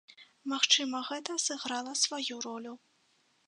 [0.53, 2.73] Магчыма, гэта сыграла сваю ролю.